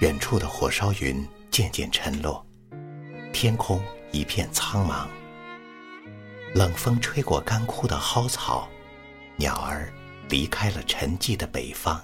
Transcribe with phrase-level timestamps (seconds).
[0.00, 2.44] 远处的火烧云渐渐沉落，
[3.32, 3.82] 天空
[4.12, 5.06] 一片苍茫。
[6.54, 8.68] 冷风吹过干枯的蒿草，
[9.36, 9.90] 鸟儿
[10.28, 11.98] 离开了沉寂的北方。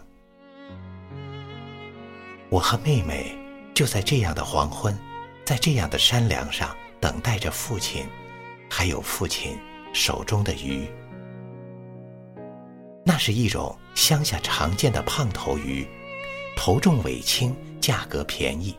[2.49, 3.37] 我和妹妹
[3.75, 4.99] 就在这样的黄昏，
[5.45, 8.07] 在这样的山梁上等待着父亲，
[8.71, 9.59] 还有父亲
[9.93, 10.89] 手中的鱼。
[13.05, 15.87] 那是一种乡下常见的胖头鱼，
[16.65, 18.79] 头重尾轻，价格便宜。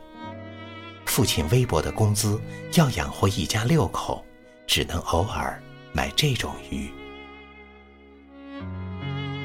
[1.04, 2.40] 父亲微薄的工资
[2.76, 4.24] 要养活一家六口，
[4.66, 6.90] 只能偶尔买这种鱼。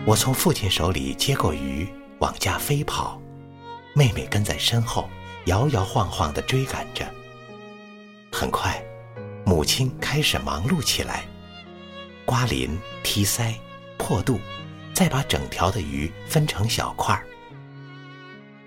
[0.06, 1.86] 我从父亲手里接过鱼，
[2.20, 3.22] 往家飞跑，
[3.94, 5.10] 妹妹跟在身后，
[5.48, 7.06] 摇摇晃晃地追赶着。
[8.32, 8.82] 很快，
[9.46, 11.26] 母亲开始忙碌起来，
[12.24, 13.54] 刮鳞、剔腮、
[13.98, 14.40] 破肚。
[14.94, 17.26] 再把整条的鱼分成小块儿。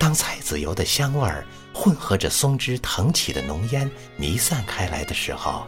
[0.03, 5.65] 当菜籽油的香味儿混合着松枝腾起的浓烟弥散开来的时候，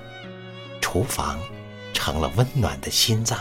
[0.80, 1.38] 厨房
[1.92, 3.38] 成了温暖的心脏。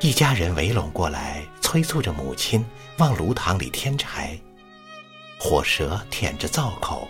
[0.00, 2.64] 一家人围拢过来，催促着母亲
[2.96, 4.34] 往炉膛里添柴。
[5.38, 7.06] 火舌舔着灶口，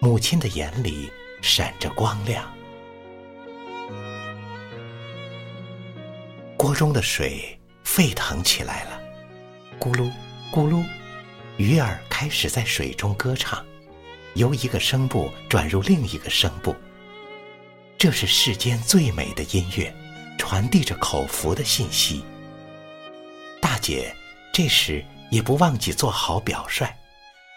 [0.00, 2.50] 母亲的眼里闪着光亮。
[6.56, 8.98] 锅中的水沸腾起来了，
[9.78, 10.10] 咕噜
[10.50, 10.82] 咕噜，
[11.58, 13.64] 鱼儿开始在水中歌唱，
[14.34, 16.74] 由一个声部转入另一个声部。
[17.98, 19.94] 这是世间最美的音乐，
[20.38, 22.24] 传递着口福的信息。
[23.60, 24.14] 大姐
[24.52, 26.88] 这时也不忘记做好表率，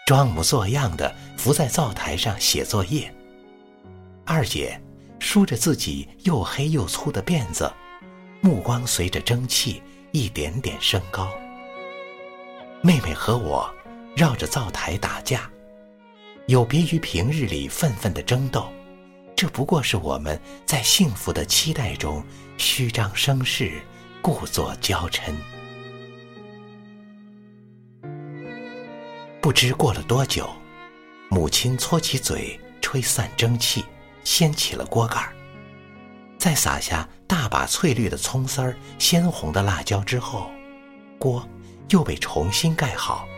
[0.06, 3.12] 装模作样的伏在灶台上写作业。
[4.26, 4.78] 二姐
[5.18, 7.72] 梳着自己又黑又粗的辫子。
[8.42, 9.80] 目光随着蒸汽
[10.10, 11.30] 一点点升高。
[12.84, 13.72] 妹妹和我
[14.16, 15.48] 绕着灶台打架，
[16.48, 18.68] 有别于平日里愤愤的争斗，
[19.36, 22.24] 这不过是我们在幸福的期待中
[22.58, 23.80] 虚张声势，
[24.20, 25.32] 故作娇嗔。
[29.40, 30.50] 不知过了多久，
[31.28, 33.84] 母亲搓起嘴，吹散蒸汽，
[34.24, 35.32] 掀起了锅盖儿。
[36.36, 40.50] 在撒下大把翠绿的葱丝儿、鲜红的辣椒之后，
[41.16, 41.48] 锅
[41.92, 43.28] 又被重新盖好。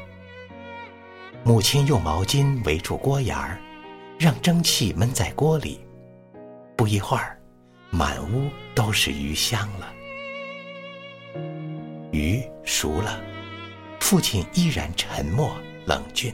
[1.43, 3.61] 母亲用毛巾围住锅沿儿，
[4.19, 5.81] 让蒸汽闷在锅里。
[6.77, 7.39] 不一会儿，
[7.91, 9.93] 满屋都是鱼香了。
[12.13, 13.21] 鱼熟了，
[14.01, 15.55] 父亲依然沉默
[15.85, 16.33] 冷峻，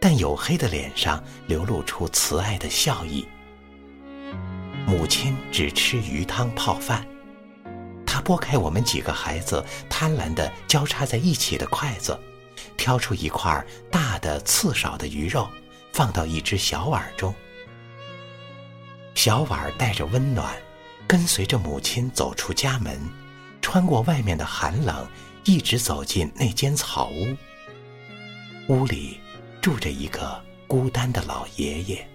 [0.00, 3.26] 但黝黑的脸上流露出慈爱的笑意。
[4.86, 7.06] 母亲只吃鱼汤泡饭，
[8.20, 12.18] 拨开我们几个孩子贪婪的交叉在一起的筷子，
[12.76, 15.48] 挑出一块大的刺少的鱼肉，
[15.92, 17.34] 放到一只小碗中。
[19.14, 20.54] 小碗带着温暖，
[21.06, 22.98] 跟随着母亲走出家门，
[23.60, 25.06] 穿过外面的寒冷，
[25.44, 27.36] 一直走进那间草屋。
[28.68, 29.20] 屋里
[29.60, 32.08] 住着一个孤单的老爷爷。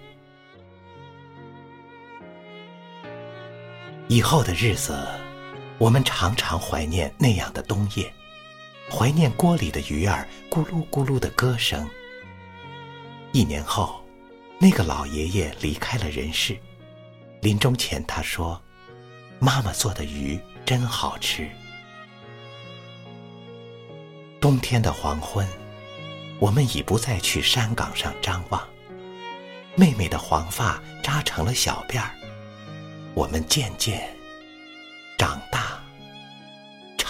[4.08, 5.06] 以后的日子，
[5.78, 8.10] 我们常常怀念那样的冬夜，
[8.90, 11.86] 怀念锅里的鱼儿咕噜咕噜的歌声。
[13.32, 14.02] 一年后，
[14.58, 16.56] 那个老爷爷离开了人世，
[17.42, 18.60] 临终前他说
[19.38, 21.46] ：“妈妈做的鱼真好吃。”
[24.40, 25.46] 冬天的黄昏，
[26.38, 28.66] 我们已不再去山岗上张望，
[29.74, 32.10] 妹妹的黄发扎成了小辫儿。
[33.12, 34.08] 我们渐渐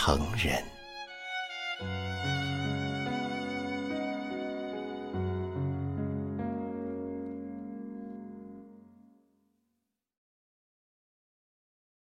[0.06, 0.75] 成人。